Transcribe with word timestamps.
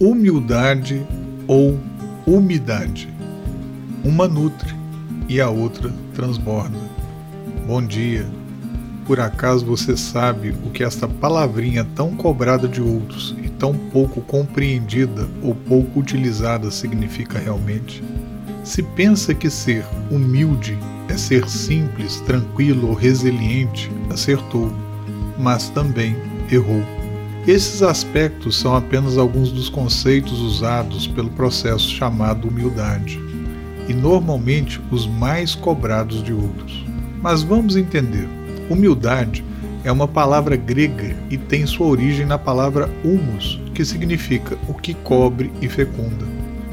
humildade 0.00 1.06
ou 1.46 1.78
umidade. 2.26 3.08
Uma 4.04 4.26
nutre 4.26 4.74
e 5.28 5.40
a 5.40 5.48
outra 5.48 5.92
transborda. 6.14 6.78
Bom 7.66 7.82
dia. 7.82 8.26
Por 9.06 9.20
acaso 9.20 9.64
você 9.64 9.96
sabe 9.96 10.54
o 10.64 10.70
que 10.70 10.82
esta 10.82 11.06
palavrinha 11.06 11.86
tão 11.94 12.16
cobrada 12.16 12.66
de 12.66 12.80
outros 12.80 13.36
e 13.42 13.48
tão 13.48 13.74
pouco 13.74 14.20
compreendida 14.22 15.28
ou 15.42 15.54
pouco 15.54 16.00
utilizada 16.00 16.70
significa 16.70 17.38
realmente? 17.38 18.02
Se 18.64 18.82
pensa 18.82 19.34
que 19.34 19.50
ser 19.50 19.84
humilde 20.10 20.76
é 21.08 21.16
ser 21.18 21.48
simples, 21.48 22.20
tranquilo 22.20 22.88
ou 22.88 22.94
resiliente, 22.94 23.90
acertou, 24.10 24.72
mas 25.38 25.68
também 25.68 26.16
errou. 26.50 26.82
Esses 27.46 27.82
aspectos 27.82 28.58
são 28.58 28.74
apenas 28.74 29.18
alguns 29.18 29.52
dos 29.52 29.68
conceitos 29.68 30.40
usados 30.40 31.06
pelo 31.06 31.28
processo 31.28 31.90
chamado 31.90 32.48
humildade, 32.48 33.20
e 33.86 33.92
normalmente 33.92 34.80
os 34.90 35.06
mais 35.06 35.54
cobrados 35.54 36.22
de 36.22 36.32
outros. 36.32 36.86
Mas 37.20 37.42
vamos 37.42 37.76
entender. 37.76 38.26
Humildade 38.70 39.44
é 39.84 39.92
uma 39.92 40.08
palavra 40.08 40.56
grega 40.56 41.14
e 41.28 41.36
tem 41.36 41.66
sua 41.66 41.86
origem 41.86 42.24
na 42.24 42.38
palavra 42.38 42.88
humus, 43.04 43.60
que 43.74 43.84
significa 43.84 44.56
o 44.66 44.72
que 44.72 44.94
cobre 44.94 45.52
e 45.60 45.68
fecunda. 45.68 46.24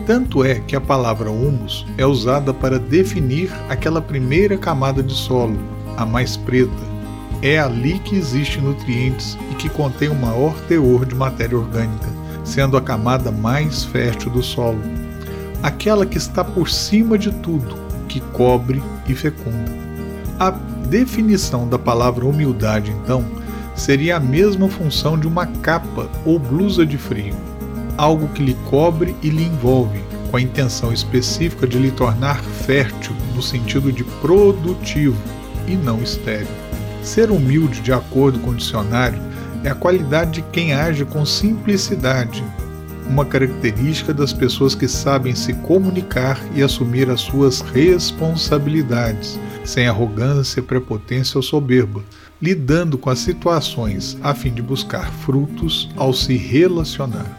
Tanto 0.08 0.42
é 0.42 0.56
que 0.62 0.76
a 0.76 0.82
palavra 0.82 1.30
humus 1.30 1.86
é 1.98 2.06
usada 2.06 2.54
para 2.54 2.80
definir 2.80 3.52
aquela 3.68 4.02
primeira 4.02 4.58
camada 4.58 5.04
de 5.04 5.14
solo, 5.14 5.60
a 5.98 6.06
mais 6.06 6.38
preta, 6.38 6.92
é 7.42 7.58
ali 7.60 7.98
que 8.00 8.16
existem 8.16 8.62
nutrientes 8.62 9.38
e 9.52 9.56
que 9.56 9.70
contém 9.70 10.10
o 10.10 10.16
maior 10.16 10.54
teor 10.68 11.06
de 11.06 11.16
matéria 11.16 11.58
orgânica, 11.58 12.08
sendo 12.44 12.78
a 12.78 12.82
camada 12.82 13.32
mais 13.32 13.84
fértil 13.84 14.32
do 14.32 14.44
solo. 14.44 14.82
Aquela 15.64 16.06
que 16.06 16.18
está 16.18 16.44
por 16.44 16.70
cima 16.70 17.18
de 17.18 17.32
tudo, 17.32 17.76
que 18.08 18.20
cobre 18.20 18.82
e 19.08 19.16
fecunda. 19.16 19.72
A 20.40 20.52
definição 20.52 21.68
da 21.68 21.80
palavra 21.80 22.26
humildade, 22.26 22.92
então, 22.92 23.24
seria 23.76 24.18
a 24.18 24.20
mesma 24.20 24.68
função 24.68 25.18
de 25.18 25.28
uma 25.28 25.46
capa 25.46 26.10
ou 26.26 26.38
blusa 26.38 26.86
de 26.86 26.98
frio, 26.98 27.36
algo 27.98 28.28
que 28.30 28.44
lhe 28.44 28.56
cobre 28.70 29.16
e 29.22 29.30
lhe 29.30 29.46
envolve, 29.46 30.04
com 30.30 30.38
a 30.38 30.42
intenção 30.42 30.94
específica 30.94 31.68
de 31.68 31.78
lhe 31.78 31.92
tornar 31.92 32.42
fértil 32.42 33.14
no 33.36 33.42
sentido 33.42 33.92
de 33.92 34.04
produtivo 34.04 35.22
e 35.68 35.76
não 35.76 36.02
estéril. 36.02 36.61
Ser 37.04 37.32
humilde, 37.32 37.82
de 37.82 37.92
acordo 37.92 38.40
com 38.40 38.52
o 38.52 38.56
dicionário, 38.56 39.20
é 39.64 39.70
a 39.70 39.76
qualidade 39.76 40.32
de 40.32 40.42
quem 40.44 40.74
age 40.74 41.04
com 41.06 41.26
simplicidade, 41.26 42.44
uma 43.08 43.26
característica 43.26 44.14
das 44.14 44.32
pessoas 44.32 44.74
que 44.74 44.88
sabem 44.88 45.36
se 45.36 45.54
comunicar 45.54 46.40
e 46.56 46.64
assumir 46.64 47.10
as 47.10 47.22
suas 47.22 47.62
responsabilidades, 47.62 49.40
sem 49.66 49.88
arrogância, 49.88 50.62
prepotência 50.62 51.38
ou 51.38 51.44
soberba, 51.44 52.04
lidando 52.42 52.98
com 52.98 53.10
as 53.10 53.20
situações 53.20 54.18
a 54.24 54.34
fim 54.34 54.52
de 54.52 54.62
buscar 54.62 55.12
frutos 55.12 55.90
ao 55.96 56.14
se 56.14 56.38
relacionar. 56.38 57.38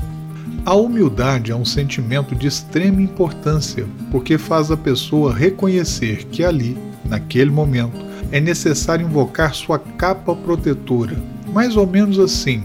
A 0.65 0.75
humildade 0.75 1.51
é 1.51 1.57
um 1.57 1.65
sentimento 1.65 2.37
de 2.37 2.47
extrema 2.47 3.01
importância, 3.01 3.87
porque 4.11 4.39
faz 4.39 4.71
a 4.71 4.77
pessoa 4.77 5.35
reconhecer 5.35 6.25
que 6.27 6.45
ali, 6.45 6.79
naquele 7.05 7.51
momento, 7.51 8.12
é 8.33 8.41
necessário 8.41 9.07
invocar 9.07 9.55
sua 9.55 9.79
capa 9.79 10.35
protetora, 10.35 11.17
mais 11.53 11.77
ou 11.77 11.87
menos 11.87 12.19
assim, 12.19 12.65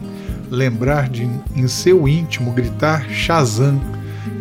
lembrar 0.49 1.09
de 1.09 1.29
em 1.53 1.67
seu 1.67 2.07
íntimo 2.07 2.53
gritar 2.53 3.09
Shazam 3.09 3.79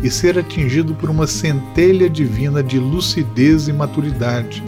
e 0.05 0.11
ser 0.11 0.39
atingido 0.39 0.95
por 0.95 1.11
uma 1.11 1.27
centelha 1.27 2.09
divina 2.09 2.63
de 2.63 2.79
lucidez 2.79 3.67
e 3.67 3.73
maturidade, 3.73 4.63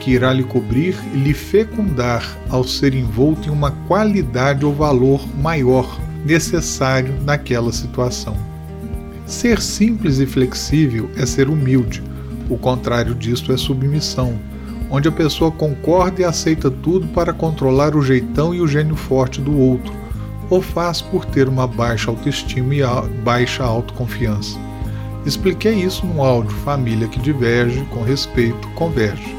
que 0.00 0.12
irá 0.12 0.32
lhe 0.32 0.44
cobrir 0.44 0.96
e 1.12 1.18
lhe 1.18 1.34
fecundar 1.34 2.38
ao 2.48 2.64
ser 2.64 2.94
envolto 2.94 3.48
em 3.48 3.52
uma 3.52 3.70
qualidade 3.86 4.64
ou 4.64 4.74
valor 4.74 5.22
maior 5.36 6.00
necessário 6.24 7.14
naquela 7.22 7.70
situação. 7.70 8.34
Ser 9.26 9.60
simples 9.60 10.20
e 10.20 10.26
flexível 10.26 11.10
é 11.16 11.26
ser 11.26 11.50
humilde, 11.50 12.02
o 12.48 12.56
contrário 12.56 13.14
disto 13.14 13.52
é 13.52 13.58
submissão 13.58 14.38
onde 14.90 15.08
a 15.08 15.12
pessoa 15.12 15.50
concorda 15.50 16.22
e 16.22 16.24
aceita 16.24 16.70
tudo 16.70 17.06
para 17.08 17.32
controlar 17.32 17.94
o 17.94 18.02
jeitão 18.02 18.54
e 18.54 18.60
o 18.60 18.66
gênio 18.66 18.96
forte 18.96 19.40
do 19.40 19.58
outro, 19.58 19.92
ou 20.50 20.62
faz 20.62 21.00
por 21.00 21.24
ter 21.24 21.48
uma 21.48 21.66
baixa 21.66 22.10
autoestima 22.10 22.74
e 22.74 22.82
baixa 23.22 23.62
autoconfiança. 23.62 24.58
Expliquei 25.26 25.74
isso 25.74 26.06
no 26.06 26.22
áudio 26.22 26.56
Família 26.58 27.08
que 27.08 27.20
Diverge, 27.20 27.84
com 27.90 28.02
respeito, 28.02 28.66
converge. 28.68 29.36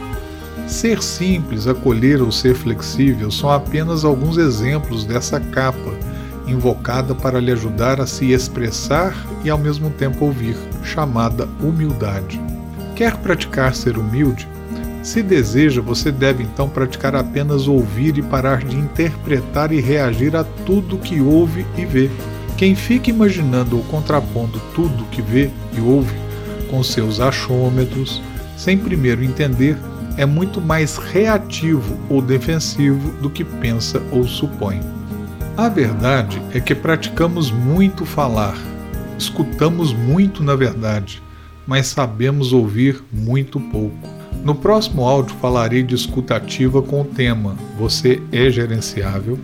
Ser 0.67 1.01
simples, 1.01 1.65
acolher 1.65 2.21
ou 2.21 2.31
ser 2.31 2.53
flexível 2.53 3.31
são 3.31 3.49
apenas 3.49 4.05
alguns 4.05 4.37
exemplos 4.37 5.03
dessa 5.03 5.39
capa, 5.39 5.93
invocada 6.45 7.15
para 7.15 7.39
lhe 7.39 7.51
ajudar 7.51 7.99
a 7.99 8.05
se 8.05 8.31
expressar 8.31 9.15
e 9.43 9.49
ao 9.49 9.57
mesmo 9.57 9.89
tempo 9.89 10.25
ouvir, 10.25 10.55
chamada 10.83 11.49
humildade. 11.59 12.39
Quer 12.95 13.17
praticar 13.17 13.73
ser 13.73 13.97
humilde? 13.97 14.47
Se 15.01 15.23
deseja, 15.23 15.81
você 15.81 16.11
deve 16.11 16.43
então 16.43 16.67
praticar 16.67 17.15
apenas 17.15 17.67
ouvir 17.67 18.17
e 18.17 18.21
parar 18.21 18.63
de 18.63 18.75
interpretar 18.75 19.71
e 19.71 19.79
reagir 19.79 20.35
a 20.35 20.43
tudo 20.43 20.97
que 20.97 21.21
ouve 21.21 21.65
e 21.77 21.85
vê. 21.85 22.09
Quem 22.57 22.75
fica 22.75 23.09
imaginando 23.09 23.77
ou 23.77 23.83
contrapondo 23.85 24.59
tudo 24.75 25.05
que 25.05 25.21
vê 25.21 25.49
e 25.75 25.79
ouve 25.79 26.13
com 26.69 26.83
seus 26.83 27.19
achômetros, 27.19 28.21
sem 28.57 28.77
primeiro 28.77 29.23
entender, 29.23 29.77
é 30.17 30.25
muito 30.25 30.59
mais 30.59 30.97
reativo 30.97 31.97
ou 32.09 32.21
defensivo 32.21 33.11
do 33.21 33.29
que 33.29 33.45
pensa 33.45 34.01
ou 34.11 34.27
supõe. 34.27 34.81
A 35.55 35.69
verdade 35.69 36.41
é 36.53 36.59
que 36.59 36.75
praticamos 36.75 37.49
muito 37.49 38.05
falar, 38.05 38.57
escutamos 39.17 39.93
muito 39.93 40.43
na 40.43 40.55
verdade, 40.55 41.23
mas 41.65 41.87
sabemos 41.87 42.51
ouvir 42.51 43.01
muito 43.11 43.59
pouco. 43.59 44.18
No 44.43 44.55
próximo 44.55 45.03
áudio 45.05 45.35
falarei 45.41 45.83
de 45.83 45.93
escutativa 45.93 46.81
com 46.81 47.01
o 47.01 47.05
tema 47.05 47.55
Você 47.77 48.21
é 48.31 48.49
gerenciável? 48.49 49.37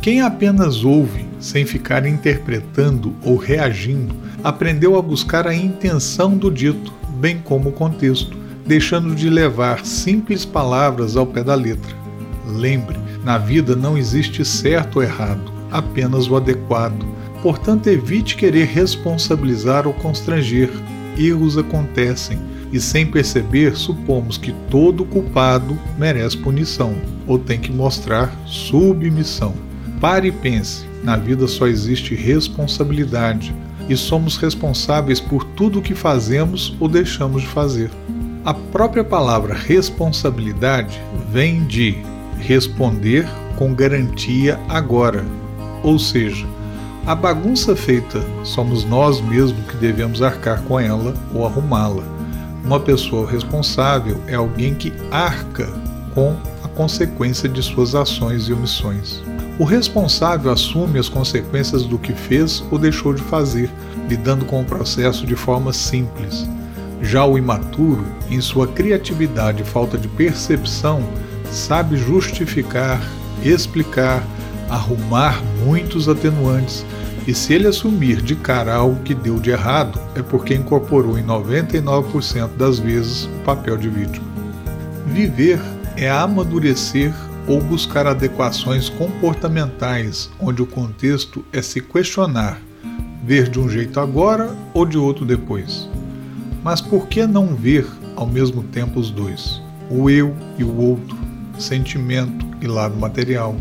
Quem 0.00 0.22
apenas 0.22 0.84
ouve, 0.84 1.26
sem 1.38 1.66
ficar 1.66 2.06
interpretando 2.06 3.14
ou 3.22 3.36
reagindo, 3.36 4.14
aprendeu 4.42 4.96
a 4.96 5.02
buscar 5.02 5.46
a 5.46 5.54
intenção 5.54 6.36
do 6.36 6.50
dito, 6.50 6.92
bem 7.18 7.38
como 7.44 7.68
o 7.68 7.72
contexto, 7.72 8.36
deixando 8.64 9.14
de 9.14 9.28
levar 9.28 9.84
simples 9.84 10.44
palavras 10.44 11.16
ao 11.16 11.26
pé 11.26 11.42
da 11.42 11.54
letra. 11.54 11.94
Lembre, 12.46 12.96
na 13.22 13.36
vida 13.36 13.76
não 13.76 13.98
existe 13.98 14.44
certo 14.44 14.96
ou 14.96 15.02
errado, 15.02 15.52
apenas 15.70 16.28
o 16.28 16.36
adequado. 16.36 17.04
Portanto, 17.42 17.88
evite 17.88 18.36
querer 18.36 18.66
responsabilizar 18.66 19.86
ou 19.86 19.92
constranger. 19.92 20.70
Erros 21.18 21.58
acontecem 21.58 22.38
e 22.72 22.80
sem 22.80 23.06
perceber 23.06 23.76
supomos 23.76 24.36
que 24.36 24.52
todo 24.70 25.04
culpado 25.04 25.78
merece 25.98 26.36
punição 26.36 26.94
ou 27.26 27.38
tem 27.38 27.58
que 27.58 27.72
mostrar 27.72 28.34
submissão. 28.44 29.54
Pare 30.00 30.28
e 30.28 30.32
pense: 30.32 30.84
na 31.02 31.16
vida 31.16 31.46
só 31.46 31.66
existe 31.66 32.14
responsabilidade 32.14 33.54
e 33.88 33.96
somos 33.96 34.36
responsáveis 34.36 35.20
por 35.20 35.44
tudo 35.44 35.78
o 35.78 35.82
que 35.82 35.94
fazemos 35.94 36.76
ou 36.80 36.88
deixamos 36.88 37.42
de 37.42 37.48
fazer. 37.48 37.90
A 38.44 38.54
própria 38.54 39.04
palavra 39.04 39.54
responsabilidade 39.54 41.00
vem 41.32 41.64
de 41.64 41.96
responder 42.38 43.26
com 43.56 43.74
garantia 43.74 44.60
agora, 44.68 45.24
ou 45.82 45.98
seja, 45.98 46.46
a 47.06 47.14
bagunça 47.14 47.76
feita 47.76 48.20
somos 48.42 48.84
nós 48.84 49.20
mesmos 49.20 49.64
que 49.66 49.76
devemos 49.76 50.22
arcar 50.22 50.62
com 50.62 50.78
ela 50.78 51.14
ou 51.32 51.46
arrumá-la. 51.46 52.15
Uma 52.66 52.80
pessoa 52.80 53.30
responsável 53.30 54.20
é 54.26 54.34
alguém 54.34 54.74
que 54.74 54.92
arca 55.08 55.68
com 56.12 56.36
a 56.64 56.68
consequência 56.68 57.48
de 57.48 57.62
suas 57.62 57.94
ações 57.94 58.48
e 58.48 58.52
omissões. 58.52 59.22
O 59.56 59.62
responsável 59.62 60.50
assume 60.50 60.98
as 60.98 61.08
consequências 61.08 61.84
do 61.84 61.96
que 61.96 62.12
fez 62.12 62.64
ou 62.68 62.76
deixou 62.76 63.14
de 63.14 63.22
fazer, 63.22 63.70
lidando 64.08 64.44
com 64.44 64.60
o 64.60 64.64
processo 64.64 65.24
de 65.24 65.36
forma 65.36 65.72
simples. 65.72 66.44
Já 67.00 67.24
o 67.24 67.38
imaturo, 67.38 68.04
em 68.28 68.40
sua 68.40 68.66
criatividade 68.66 69.62
e 69.62 69.64
falta 69.64 69.96
de 69.96 70.08
percepção, 70.08 71.04
sabe 71.52 71.96
justificar, 71.96 73.00
explicar, 73.44 74.24
arrumar 74.68 75.40
muitos 75.64 76.08
atenuantes 76.08 76.84
e 77.26 77.34
se 77.34 77.52
ele 77.54 77.66
assumir 77.66 78.22
de 78.22 78.36
cara 78.36 78.74
algo 78.74 79.02
que 79.02 79.12
deu 79.12 79.40
de 79.40 79.50
errado, 79.50 80.00
é 80.14 80.22
porque 80.22 80.54
incorporou 80.54 81.18
em 81.18 81.24
99% 81.24 82.56
das 82.56 82.78
vezes 82.78 83.24
o 83.24 83.44
papel 83.44 83.76
de 83.76 83.88
vítima. 83.88 84.24
Viver 85.06 85.60
é 85.96 86.08
amadurecer 86.08 87.12
ou 87.48 87.60
buscar 87.60 88.06
adequações 88.06 88.88
comportamentais, 88.88 90.30
onde 90.40 90.62
o 90.62 90.66
contexto 90.66 91.44
é 91.52 91.60
se 91.60 91.80
questionar: 91.80 92.60
ver 93.24 93.48
de 93.48 93.58
um 93.58 93.68
jeito 93.68 93.98
agora 93.98 94.54
ou 94.72 94.86
de 94.86 94.96
outro 94.96 95.24
depois. 95.24 95.88
Mas 96.62 96.80
por 96.80 97.08
que 97.08 97.26
não 97.26 97.56
ver 97.56 97.86
ao 98.14 98.26
mesmo 98.26 98.62
tempo 98.62 99.00
os 99.00 99.10
dois? 99.10 99.60
O 99.90 100.08
eu 100.08 100.34
e 100.58 100.64
o 100.64 100.76
outro, 100.76 101.16
sentimento 101.58 102.46
e 102.60 102.66
lado 102.66 102.96
material, 102.96 103.54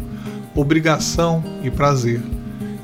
obrigação 0.55 1.43
e 1.63 1.69
prazer, 1.69 2.21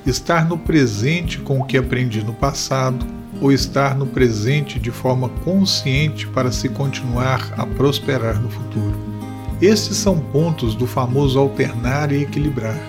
estar 0.06 0.48
no 0.48 0.58
presente 0.58 1.38
com 1.40 1.60
o 1.60 1.66
que 1.66 1.78
aprendi 1.78 2.24
no 2.24 2.34
passado 2.34 3.06
ou 3.40 3.52
estar 3.52 3.96
no 3.96 4.06
presente 4.06 4.80
de 4.80 4.92
forma 4.92 5.30
consciente 5.44 6.28
para 6.28 6.52
se 6.52 6.70
continuar 6.70 7.54
a 7.58 7.66
prosperar 7.66 8.40
no 8.40 8.50
futuro. 8.50 8.98
Estes 9.62 9.98
são 9.98 10.20
pontos 10.20 10.76
do 10.76 10.88
famoso 10.88 11.40
alternar 11.40 12.12
e 12.12 12.24
equilibrar. 12.24 12.80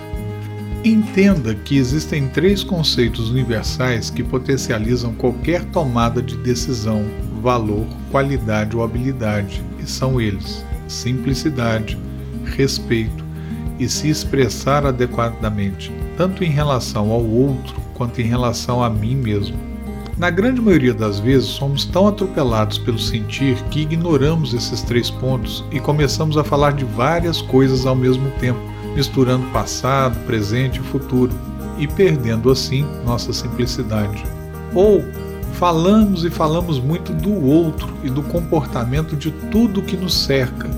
Entenda 0.83 1.55
que 1.55 1.77
existem 1.77 2.27
três 2.27 2.63
conceitos 2.63 3.29
universais 3.29 4.09
que 4.09 4.23
potencializam 4.23 5.13
qualquer 5.13 5.63
tomada 5.65 6.21
de 6.21 6.35
decisão, 6.37 7.05
valor, 7.41 7.85
qualidade 8.11 8.75
ou 8.75 8.83
habilidade, 8.83 9.63
e 9.79 9.89
são 9.89 10.19
eles: 10.19 10.65
simplicidade, 10.87 11.97
respeito 12.43 13.23
e 13.79 13.87
se 13.87 14.09
expressar 14.09 14.85
adequadamente, 14.85 15.91
tanto 16.17 16.43
em 16.43 16.49
relação 16.49 17.11
ao 17.11 17.23
outro 17.23 17.75
quanto 17.93 18.21
em 18.21 18.25
relação 18.25 18.83
a 18.83 18.89
mim 18.89 19.15
mesmo. 19.15 19.57
Na 20.17 20.29
grande 20.29 20.61
maioria 20.61 20.93
das 20.93 21.19
vezes, 21.19 21.49
somos 21.49 21.85
tão 21.85 22.07
atropelados 22.07 22.77
pelo 22.77 22.99
sentir 22.99 23.55
que 23.71 23.81
ignoramos 23.81 24.53
esses 24.53 24.81
três 24.83 25.09
pontos 25.09 25.65
e 25.71 25.79
começamos 25.79 26.37
a 26.37 26.43
falar 26.43 26.73
de 26.73 26.85
várias 26.85 27.41
coisas 27.41 27.85
ao 27.85 27.95
mesmo 27.95 28.29
tempo, 28.39 28.59
misturando 28.95 29.45
passado, 29.47 30.17
presente 30.25 30.79
e 30.79 30.83
futuro, 30.83 31.33
e 31.79 31.87
perdendo 31.87 32.51
assim 32.51 32.85
nossa 33.03 33.33
simplicidade. 33.33 34.23
Ou 34.75 35.03
falamos 35.53 36.23
e 36.23 36.29
falamos 36.29 36.79
muito 36.79 37.11
do 37.11 37.43
outro 37.43 37.91
e 38.03 38.09
do 38.09 38.21
comportamento 38.21 39.15
de 39.15 39.31
tudo 39.31 39.81
que 39.81 39.97
nos 39.97 40.13
cerca, 40.13 40.69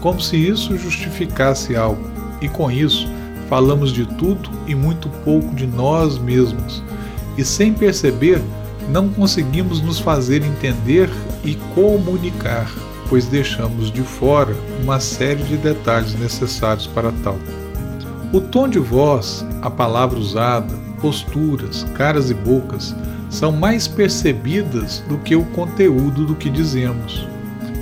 como 0.00 0.20
se 0.20 0.36
isso 0.36 0.76
justificasse 0.78 1.74
algo, 1.74 2.08
e 2.40 2.48
com 2.48 2.70
isso 2.70 3.08
falamos 3.48 3.92
de 3.92 4.06
tudo 4.06 4.50
e 4.66 4.74
muito 4.74 5.08
pouco 5.24 5.54
de 5.54 5.66
nós 5.66 6.18
mesmos, 6.18 6.82
e 7.36 7.44
sem 7.44 7.72
perceber, 7.72 8.40
não 8.90 9.08
conseguimos 9.08 9.80
nos 9.80 9.98
fazer 9.98 10.44
entender 10.44 11.08
e 11.44 11.54
comunicar, 11.74 12.70
pois 13.08 13.26
deixamos 13.26 13.90
de 13.90 14.02
fora 14.02 14.54
uma 14.82 15.00
série 15.00 15.42
de 15.42 15.56
detalhes 15.56 16.14
necessários 16.14 16.86
para 16.86 17.12
tal. 17.22 17.38
O 18.32 18.40
tom 18.40 18.68
de 18.68 18.78
voz, 18.78 19.44
a 19.62 19.70
palavra 19.70 20.18
usada, 20.18 20.74
posturas, 21.00 21.84
caras 21.94 22.30
e 22.30 22.34
bocas 22.34 22.94
são 23.30 23.52
mais 23.52 23.86
percebidas 23.88 25.04
do 25.08 25.18
que 25.18 25.34
o 25.34 25.44
conteúdo 25.46 26.24
do 26.24 26.34
que 26.34 26.48
dizemos. 26.48 27.26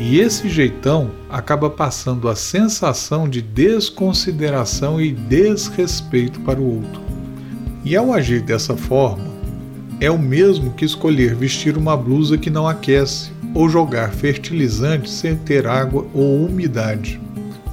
E 0.05 0.19
esse 0.19 0.49
jeitão 0.49 1.13
acaba 1.31 1.71
passando 1.71 2.29
a 2.29 2.35
sensação 2.35 3.29
de 3.29 3.41
desconsideração 3.41 5.01
e 5.01 5.13
desrespeito 5.13 6.41
para 6.41 6.61
o 6.61 6.75
outro. 6.75 7.01
E 7.85 7.95
ao 7.95 8.13
agir 8.13 8.43
dessa 8.43 8.77
forma, 8.77 9.25
é 10.01 10.11
o 10.11 10.19
mesmo 10.19 10.73
que 10.73 10.85
escolher 10.85 11.37
vestir 11.37 11.79
uma 11.79 11.97
blusa 11.97 12.37
que 12.37 12.51
não 12.51 12.67
aquece 12.67 13.31
ou 13.55 13.69
jogar 13.69 14.11
fertilizante 14.11 15.09
sem 15.09 15.37
ter 15.37 15.69
água 15.69 16.05
ou 16.13 16.47
umidade. 16.47 17.21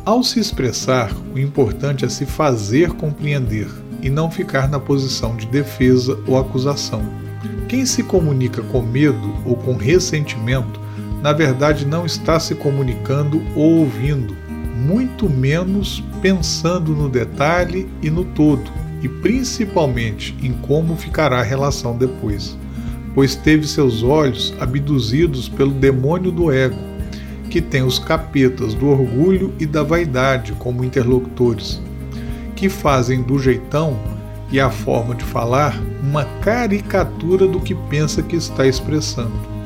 Ao 0.06 0.22
se 0.22 0.40
expressar, 0.40 1.12
o 1.34 1.40
importante 1.40 2.06
é 2.06 2.10
se 2.10 2.28
fazer 2.28 2.92
compreender 2.92 3.68
e 4.04 4.10
não 4.10 4.30
ficar 4.30 4.70
na 4.70 4.80
posição 4.80 5.36
de 5.36 5.48
defesa 5.48 6.20
ou 6.28 6.38
acusação. 6.38 7.02
Quem 7.68 7.88
se 7.88 8.04
comunica 8.04 8.62
com 8.62 8.84
medo 8.84 9.36
ou 9.48 9.56
com 9.56 9.76
ressentimento, 9.76 10.80
na 11.22 11.34
verdade 11.34 11.86
não 11.86 12.06
está 12.06 12.40
se 12.40 12.56
comunicando 12.56 13.42
ou 13.56 13.80
ouvindo, 13.80 14.36
muito 14.76 15.30
menos 15.30 16.04
pensando 16.22 16.94
no 16.94 17.10
detalhe 17.10 17.88
e 18.02 18.10
no 18.10 18.24
todo 18.24 18.72
e 19.02 19.08
principalmente 19.08 20.36
em 20.42 20.52
como 20.52 20.96
ficará 20.96 21.40
a 21.40 21.44
relação 21.44 21.98
depois, 21.98 22.58
pois 23.14 23.36
teve 23.36 23.68
seus 23.68 24.04
olhos 24.04 24.54
abduzidos 24.60 25.48
pelo 25.48 25.72
demônio 25.72 26.32
do 26.32 26.52
ego, 26.52 26.78
que 27.50 27.62
tem 27.62 27.82
os 27.82 27.98
capetas 27.98 28.74
do 28.74 28.88
orgulho 28.88 29.54
e 29.60 29.66
da 29.66 29.84
vaidade 29.84 30.54
como 30.54 30.84
interlocutores, 30.84 31.82
que 32.56 32.70
fazem 32.70 33.22
do 33.22 33.40
jeitão 33.40 33.98
e 34.52 34.60
a 34.60 34.70
forma 34.70 35.16
de 35.16 35.24
falar 35.24 35.80
uma 36.04 36.26
caricatura 36.42 37.48
do 37.48 37.60
que 37.60 37.74
pensa 37.74 38.22
que 38.22 38.36
está 38.36 38.68
expressando. 38.68 39.59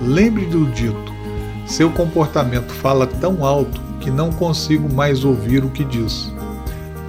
Lembre 0.00 0.46
do 0.46 0.66
dito: 0.66 1.14
seu 1.66 1.90
comportamento 1.90 2.72
fala 2.72 3.06
tão 3.06 3.44
alto 3.44 3.80
que 4.00 4.10
não 4.10 4.30
consigo 4.30 4.92
mais 4.92 5.24
ouvir 5.24 5.64
o 5.64 5.70
que 5.70 5.84
diz. 5.84 6.32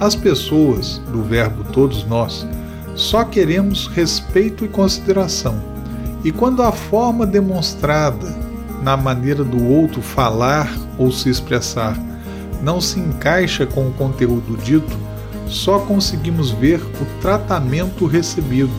As 0.00 0.14
pessoas, 0.14 0.98
do 1.12 1.22
verbo 1.22 1.64
todos 1.72 2.04
nós, 2.06 2.46
só 2.94 3.24
queremos 3.24 3.86
respeito 3.88 4.64
e 4.64 4.68
consideração. 4.68 5.62
E 6.24 6.32
quando 6.32 6.62
a 6.62 6.72
forma 6.72 7.26
demonstrada 7.26 8.36
na 8.82 8.96
maneira 8.96 9.44
do 9.44 9.64
outro 9.68 10.00
falar 10.00 10.68
ou 10.96 11.12
se 11.12 11.28
expressar 11.28 11.96
não 12.62 12.80
se 12.80 12.98
encaixa 12.98 13.66
com 13.66 13.86
o 13.86 13.92
conteúdo 13.92 14.56
dito, 14.56 14.96
só 15.46 15.78
conseguimos 15.78 16.50
ver 16.50 16.80
o 16.80 17.20
tratamento 17.20 18.06
recebido 18.06 18.72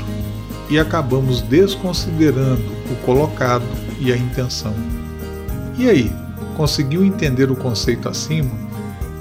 e 0.70 0.78
acabamos 0.78 1.42
desconsiderando 1.42 2.72
o 2.92 2.96
colocado 3.06 3.89
e 4.00 4.12
a 4.12 4.18
intenção. 4.18 4.74
E 5.78 5.90
aí, 5.90 6.12
conseguiu 6.56 7.04
entender 7.04 7.52
o 7.52 7.56
conceito 7.56 8.10
acima? 8.10 8.52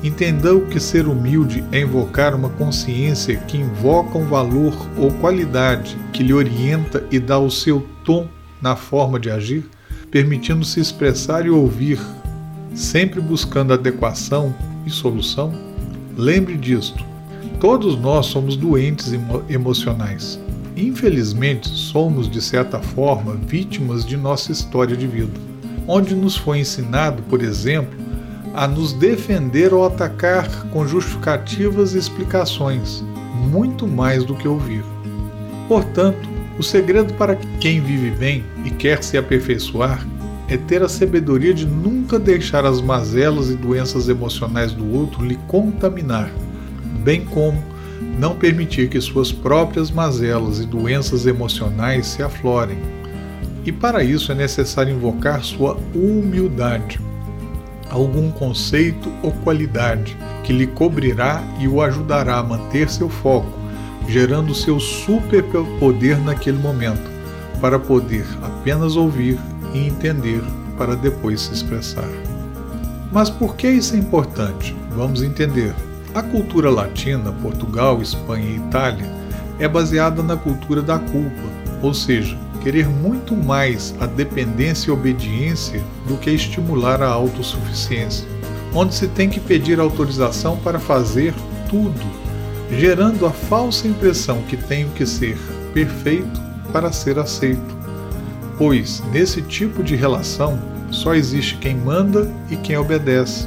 Entendeu 0.02 0.64
que 0.66 0.78
ser 0.78 1.08
humilde 1.08 1.64
é 1.72 1.80
invocar 1.80 2.34
uma 2.34 2.48
consciência 2.50 3.36
que 3.36 3.56
invoca 3.56 4.16
um 4.16 4.26
valor 4.26 4.74
ou 4.96 5.10
qualidade 5.14 5.96
que 6.12 6.22
lhe 6.22 6.32
orienta 6.32 7.04
e 7.10 7.18
dá 7.18 7.38
o 7.38 7.50
seu 7.50 7.84
tom 8.04 8.28
na 8.62 8.76
forma 8.76 9.18
de 9.18 9.30
agir, 9.30 9.68
permitindo 10.10 10.64
se 10.64 10.80
expressar 10.80 11.46
e 11.46 11.50
ouvir, 11.50 12.00
sempre 12.74 13.20
buscando 13.20 13.72
adequação 13.72 14.54
e 14.86 14.90
solução? 14.90 15.52
Lembre 16.16 16.56
disto: 16.56 17.04
todos 17.60 17.98
nós 17.98 18.26
somos 18.26 18.56
doentes 18.56 19.12
emo 19.12 19.42
emocionais. 19.48 20.38
Infelizmente, 20.78 21.68
somos, 21.68 22.30
de 22.30 22.40
certa 22.40 22.78
forma, 22.78 23.34
vítimas 23.34 24.06
de 24.06 24.16
nossa 24.16 24.52
história 24.52 24.96
de 24.96 25.08
vida, 25.08 25.32
onde 25.88 26.14
nos 26.14 26.36
foi 26.36 26.60
ensinado, 26.60 27.20
por 27.24 27.42
exemplo, 27.42 27.98
a 28.54 28.68
nos 28.68 28.92
defender 28.92 29.74
ou 29.74 29.84
atacar 29.84 30.48
com 30.68 30.86
justificativas 30.86 31.94
e 31.94 31.98
explicações, 31.98 33.02
muito 33.50 33.88
mais 33.88 34.24
do 34.24 34.36
que 34.36 34.46
ouvir. 34.46 34.84
Portanto, 35.66 36.28
o 36.56 36.62
segredo 36.62 37.12
para 37.14 37.34
quem 37.60 37.80
vive 37.80 38.12
bem 38.12 38.44
e 38.64 38.70
quer 38.70 39.02
se 39.02 39.18
aperfeiçoar 39.18 40.06
é 40.48 40.56
ter 40.56 40.80
a 40.82 40.88
sabedoria 40.88 41.52
de 41.52 41.66
nunca 41.66 42.20
deixar 42.20 42.64
as 42.64 42.80
mazelas 42.80 43.50
e 43.50 43.54
doenças 43.54 44.08
emocionais 44.08 44.72
do 44.72 44.94
outro 44.94 45.24
lhe 45.24 45.36
contaminar, 45.48 46.30
bem 47.02 47.24
como 47.24 47.60
não 48.18 48.36
permitir 48.36 48.88
que 48.88 49.00
suas 49.00 49.32
próprias 49.32 49.90
mazelas 49.90 50.58
e 50.58 50.66
doenças 50.66 51.26
emocionais 51.26 52.06
se 52.06 52.22
aflorem. 52.22 52.78
E 53.64 53.72
para 53.72 54.02
isso 54.02 54.32
é 54.32 54.34
necessário 54.34 54.94
invocar 54.94 55.42
sua 55.42 55.78
humildade 55.94 56.98
algum 57.90 58.30
conceito 58.30 59.10
ou 59.22 59.32
qualidade 59.32 60.16
que 60.44 60.52
lhe 60.52 60.66
cobrirá 60.66 61.42
e 61.58 61.68
o 61.68 61.80
ajudará 61.82 62.38
a 62.38 62.42
manter 62.42 62.88
seu 62.88 63.08
foco, 63.08 63.52
gerando 64.08 64.54
seu 64.54 64.78
superpoder 64.78 66.18
naquele 66.18 66.58
momento, 66.58 67.10
para 67.60 67.78
poder 67.78 68.24
apenas 68.42 68.96
ouvir 68.96 69.38
e 69.74 69.86
entender 69.86 70.42
para 70.76 70.94
depois 70.94 71.42
se 71.42 71.54
expressar. 71.54 72.08
Mas 73.12 73.30
por 73.30 73.56
que 73.56 73.68
isso 73.68 73.94
é 73.94 73.98
importante? 73.98 74.76
Vamos 74.94 75.22
entender. 75.22 75.74
A 76.14 76.22
cultura 76.22 76.70
latina, 76.70 77.32
Portugal, 77.42 78.00
Espanha 78.00 78.46
e 78.46 78.56
Itália, 78.56 79.06
é 79.58 79.68
baseada 79.68 80.22
na 80.22 80.36
cultura 80.36 80.80
da 80.80 80.98
culpa, 80.98 81.42
ou 81.82 81.92
seja, 81.92 82.36
querer 82.62 82.88
muito 82.88 83.36
mais 83.36 83.94
a 84.00 84.06
dependência 84.06 84.88
e 84.88 84.92
obediência 84.92 85.82
do 86.06 86.16
que 86.16 86.30
estimular 86.30 87.02
a 87.02 87.08
autossuficiência, 87.08 88.26
onde 88.74 88.94
se 88.94 89.06
tem 89.08 89.28
que 89.28 89.38
pedir 89.38 89.78
autorização 89.78 90.56
para 90.56 90.78
fazer 90.78 91.34
tudo, 91.68 92.00
gerando 92.70 93.26
a 93.26 93.30
falsa 93.30 93.86
impressão 93.86 94.42
que 94.42 94.56
tenho 94.56 94.88
que 94.90 95.04
ser 95.04 95.36
perfeito 95.74 96.40
para 96.72 96.90
ser 96.90 97.18
aceito. 97.18 97.76
Pois 98.56 99.02
nesse 99.12 99.42
tipo 99.42 99.82
de 99.82 99.94
relação 99.94 100.58
só 100.90 101.14
existe 101.14 101.56
quem 101.56 101.76
manda 101.76 102.32
e 102.50 102.56
quem 102.56 102.76
obedece, 102.76 103.46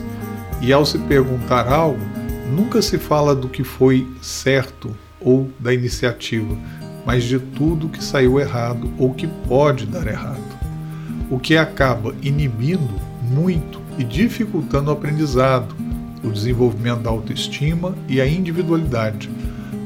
e 0.62 0.72
ao 0.72 0.86
se 0.86 1.00
perguntar 1.00 1.68
algo, 1.68 2.11
nunca 2.51 2.81
se 2.81 2.98
fala 2.98 3.34
do 3.34 3.48
que 3.48 3.63
foi 3.63 4.08
certo 4.22 4.96
ou 5.20 5.50
da 5.60 5.74
iniciativa, 5.74 6.58
mas 7.05 7.24
de 7.24 7.39
tudo 7.39 7.89
que 7.89 8.03
saiu 8.03 8.39
errado 8.39 8.91
ou 8.98 9.13
que 9.13 9.27
pode 9.48 9.86
dar 9.86 10.05
errado, 10.05 10.60
o 11.29 11.39
que 11.39 11.55
acaba 11.55 12.13
inibindo 12.22 12.93
muito 13.24 13.79
e 13.98 14.03
dificultando 14.03 14.89
o 14.89 14.93
aprendizado, 14.93 15.74
o 16.24 16.29
desenvolvimento 16.29 17.01
da 17.01 17.10
autoestima 17.10 17.96
e 18.08 18.20
a 18.20 18.27
individualidade, 18.27 19.29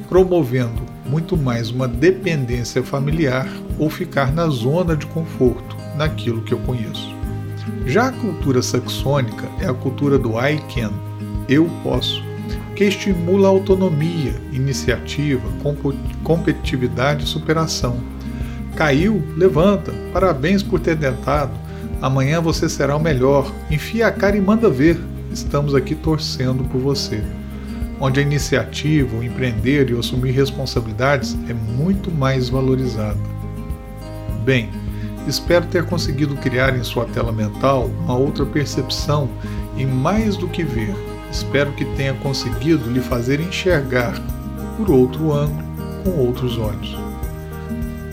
promovendo 0.09 0.83
muito 1.05 1.37
mais 1.37 1.69
uma 1.69 1.87
dependência 1.87 2.83
familiar 2.83 3.47
ou 3.77 3.89
ficar 3.89 4.33
na 4.33 4.47
zona 4.47 4.95
de 4.95 5.05
conforto, 5.07 5.77
naquilo 5.95 6.41
que 6.41 6.53
eu 6.53 6.59
conheço. 6.59 7.13
Já 7.85 8.07
a 8.07 8.11
cultura 8.11 8.61
saxônica 8.61 9.47
é 9.61 9.67
a 9.67 9.73
cultura 9.73 10.17
do 10.17 10.31
I 10.39 10.59
can, 10.73 10.91
eu 11.47 11.69
posso, 11.83 12.23
que 12.75 12.83
estimula 12.83 13.47
a 13.47 13.51
autonomia, 13.51 14.35
iniciativa, 14.51 15.47
competitividade 16.23 17.23
e 17.23 17.27
superação. 17.27 17.97
Caiu, 18.75 19.23
levanta, 19.37 19.93
parabéns 20.11 20.61
por 20.61 20.81
ter 20.81 20.97
tentado, 20.97 21.53
amanhã 22.01 22.41
você 22.41 22.67
será 22.67 22.95
o 22.97 22.99
melhor, 22.99 23.49
enfia 23.71 24.07
a 24.07 24.11
cara 24.11 24.35
e 24.35 24.41
manda 24.41 24.69
ver, 24.69 24.99
estamos 25.31 25.73
aqui 25.73 25.95
torcendo 25.95 26.65
por 26.65 26.81
você. 26.81 27.23
Onde 27.97 28.19
a 28.19 28.23
iniciativa, 28.23 29.15
o 29.15 29.23
empreender 29.23 29.89
e 29.89 29.97
assumir 29.97 30.31
responsabilidades 30.31 31.37
é 31.47 31.53
muito 31.53 32.11
mais 32.11 32.49
valorizada. 32.49 33.17
Bem, 34.43 34.69
espero 35.25 35.65
ter 35.67 35.85
conseguido 35.85 36.35
criar 36.35 36.77
em 36.77 36.83
sua 36.83 37.05
tela 37.05 37.31
mental 37.31 37.89
uma 38.03 38.17
outra 38.17 38.45
percepção 38.45 39.29
e 39.77 39.85
mais 39.85 40.35
do 40.35 40.49
que 40.49 40.63
ver, 40.63 40.93
espero 41.35 41.73
que 41.73 41.83
tenha 41.95 42.13
conseguido 42.13 42.89
lhe 42.89 43.01
fazer 43.01 43.41
enxergar 43.41 44.19
por 44.77 44.89
outro 44.89 45.33
ângulo, 45.33 45.63
com 46.03 46.11
outros 46.11 46.57
olhos. 46.57 46.97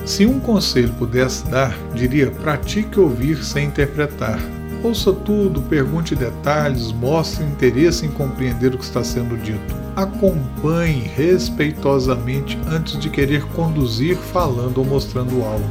Se 0.05 0.27
um 0.27 0.41
conselho 0.41 0.93
pudesse 0.95 1.47
dar, 1.47 1.77
diria: 1.95 2.31
pratique 2.31 2.99
ouvir 2.99 3.43
sem 3.45 3.67
interpretar. 3.67 4.39
Ouça 4.83 5.13
tudo, 5.13 5.63
pergunte 5.63 6.17
detalhes, 6.17 6.91
mostre 6.91 7.45
interesse 7.45 8.05
em 8.05 8.11
compreender 8.11 8.75
o 8.75 8.79
que 8.79 8.85
está 8.85 9.05
sendo 9.05 9.37
dito. 9.41 9.77
Acompanhe 9.95 11.03
respeitosamente 11.15 12.59
antes 12.67 12.99
de 12.99 13.09
querer 13.09 13.45
conduzir 13.55 14.17
falando 14.17 14.79
ou 14.79 14.85
mostrando 14.85 15.45
algo. 15.45 15.65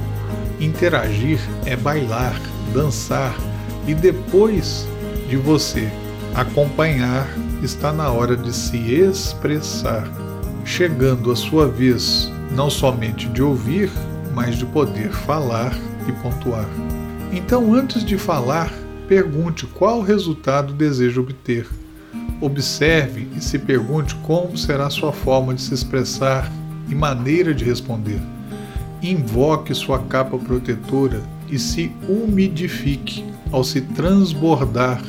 Interagir 0.62 1.40
é 1.66 1.76
bailar, 1.76 2.40
dançar 2.74 3.36
e 3.86 3.94
depois 3.94 4.88
de 5.28 5.36
você 5.36 5.92
acompanhar, 6.34 7.28
está 7.62 7.92
na 7.92 8.10
hora 8.10 8.36
de 8.36 8.54
se 8.54 8.78
expressar, 8.78 10.10
chegando 10.66 11.32
a 11.32 11.36
sua 11.36 11.68
vez 11.68 12.32
não 12.56 12.70
somente 12.70 13.28
de 13.28 13.42
ouvir, 13.42 13.90
mas 14.34 14.58
de 14.58 14.66
poder 14.66 15.12
falar 15.12 15.74
e 16.08 16.12
pontuar. 16.12 16.68
Então, 17.32 17.74
antes 17.74 18.04
de 18.04 18.18
falar, 18.18 18.72
pergunte 19.08 19.66
qual 19.66 20.02
resultado 20.02 20.74
deseja 20.74 21.22
obter. 21.22 21.68
Observe 22.42 23.28
e 23.36 23.42
se 23.42 23.60
pergunte 23.60 24.16
como 24.16 24.58
será 24.58 24.90
sua 24.90 25.14
forma 25.14 25.54
de 25.54 25.62
se 25.62 25.74
expressar 25.74 26.52
e 26.90 26.96
maneira 26.96 27.54
de 27.54 27.64
responder. 27.64 28.20
Invoque 29.02 29.74
sua 29.74 30.00
capa 30.00 30.38
protetora 30.38 31.22
e 31.50 31.60
se 31.60 31.92
umidifique 32.08 33.24
ao 33.52 33.64
se 33.64 33.82
transbordar 33.82 35.02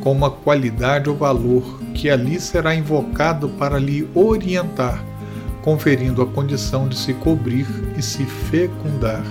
com 0.00 0.12
uma 0.12 0.30
qualidade 0.30 1.08
ou 1.10 1.16
valor 1.16 1.80
que 1.98 2.08
ali 2.08 2.40
será 2.40 2.76
invocado 2.76 3.48
para 3.48 3.76
lhe 3.76 4.08
orientar, 4.14 5.04
conferindo 5.62 6.22
a 6.22 6.26
condição 6.26 6.86
de 6.88 6.96
se 6.96 7.12
cobrir 7.12 7.66
e 7.96 8.00
se 8.00 8.24
fecundar. 8.24 9.24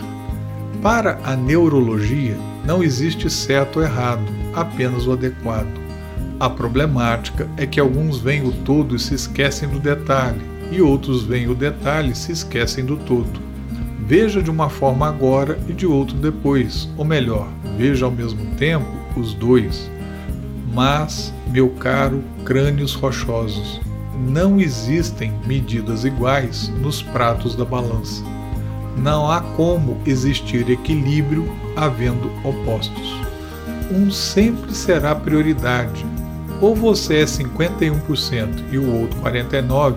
Para 0.81 1.17
a 1.23 1.33
neurologia, 1.33 2.37
não 2.65 2.83
existe 2.83 3.29
certo 3.29 3.77
ou 3.77 3.85
errado, 3.85 4.21
apenas 4.53 5.07
o 5.07 5.13
adequado. 5.13 5.79
A 6.41 6.49
problemática 6.49 7.47
é 7.55 7.65
que 7.65 7.79
alguns 7.79 8.19
veem 8.19 8.45
o 8.45 8.51
todo 8.51 8.97
e 8.97 8.99
se 8.99 9.15
esquecem 9.15 9.69
do 9.69 9.79
detalhe, 9.79 10.41
e 10.69 10.81
outros 10.81 11.23
veem 11.23 11.47
o 11.47 11.55
detalhe 11.55 12.11
e 12.11 12.15
se 12.15 12.33
esquecem 12.33 12.83
do 12.83 12.97
todo. 12.97 13.39
Veja 14.05 14.43
de 14.43 14.51
uma 14.51 14.69
forma 14.69 15.07
agora 15.07 15.57
e 15.69 15.73
de 15.73 15.87
outro 15.87 16.17
depois, 16.17 16.89
ou 16.97 17.05
melhor, 17.05 17.47
veja 17.77 18.05
ao 18.05 18.11
mesmo 18.11 18.45
tempo 18.57 18.85
os 19.15 19.33
dois. 19.33 19.89
Mas, 20.77 21.33
meu 21.47 21.69
caro 21.69 22.23
crânios 22.45 22.93
rochosos, 22.93 23.81
não 24.15 24.61
existem 24.61 25.33
medidas 25.47 26.05
iguais 26.05 26.69
nos 26.69 27.01
pratos 27.01 27.55
da 27.55 27.65
balança. 27.65 28.23
Não 28.95 29.27
há 29.27 29.41
como 29.41 29.99
existir 30.05 30.69
equilíbrio 30.69 31.51
havendo 31.75 32.31
opostos. 32.47 33.19
Um 33.91 34.11
sempre 34.11 34.71
será 34.71 35.15
prioridade. 35.15 36.05
Ou 36.61 36.75
você 36.75 37.21
é 37.21 37.25
51% 37.25 38.65
e 38.71 38.77
o 38.77 38.99
outro 38.99 39.19
49%, 39.19 39.95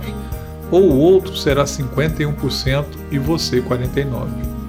ou 0.70 0.92
o 0.92 0.96
outro 0.96 1.36
será 1.36 1.64
51% 1.64 2.86
e 3.10 3.18
você 3.18 3.60
49%. 3.60 4.59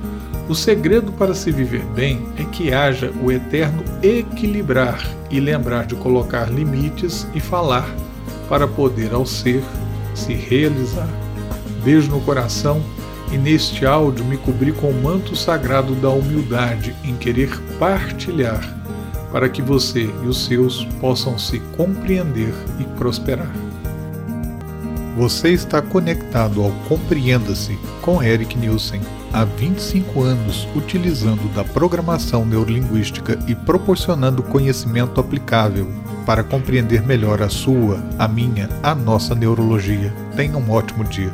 O 0.51 0.53
segredo 0.53 1.13
para 1.13 1.34
se 1.34 1.50
viver 1.50 1.86
bem 1.96 2.27
é 2.38 2.43
que 2.43 2.74
haja 2.74 3.10
o 3.24 3.31
eterno 3.31 3.86
equilibrar 4.03 5.01
e 5.29 5.39
lembrar 5.39 5.86
de 5.86 5.96
colocar 5.96 6.51
limites 6.51 7.25
e 7.34 7.39
falar 7.39 7.89
para 8.50 8.67
poder, 8.67 9.13
ao 9.13 9.25
ser, 9.25 9.63
se 10.13 10.34
realizar. 10.34 11.08
Beijo 11.86 12.12
no 12.12 12.20
coração 12.20 12.84
e 13.31 13.38
neste 13.38 13.86
áudio 13.86 14.25
me 14.25 14.36
cobri 14.36 14.74
com 14.74 14.89
o 14.89 15.01
manto 15.01 15.38
sagrado 15.38 15.96
da 15.96 16.10
humildade 16.10 16.93
em 17.01 17.15
querer 17.15 17.58
partilhar 17.79 18.77
para 19.31 19.48
que 19.48 19.62
você 19.62 20.10
e 20.22 20.27
os 20.27 20.43
seus 20.48 20.84
possam 21.00 21.39
se 21.39 21.60
compreender 21.77 22.53
e 22.77 22.84
prosperar. 22.98 23.55
Você 25.15 25.53
está 25.53 25.81
conectado 25.81 26.62
ao 26.62 26.72
Compreenda-se 26.89 27.79
com 28.01 28.22
Eric 28.22 28.58
Nielsen 28.58 29.00
há 29.34 29.44
25 29.44 30.22
anos 30.22 30.68
utilizando 30.76 31.54
da 31.54 31.64
programação 31.64 32.46
neurolinguística 32.46 33.40
e 33.48 33.56
proporcionando 33.56 34.44
conhecimento 34.44 35.20
aplicável 35.20 35.88
para 36.26 36.44
compreender 36.44 37.02
melhor 37.02 37.42
a 37.42 37.50
sua, 37.50 38.04
a 38.18 38.28
minha, 38.28 38.70
a 38.84 38.94
nossa 38.94 39.34
neurologia. 39.34 40.14
Tenha 40.36 40.58
um 40.58 40.72
ótimo 40.72 41.04
dia. 41.04 41.32